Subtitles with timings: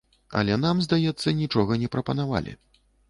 [0.39, 2.57] Але нам, здаецца, нічога не прапанавалі.